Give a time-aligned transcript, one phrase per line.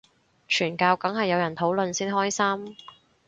[0.49, 2.75] 傳教梗係有人討論先開心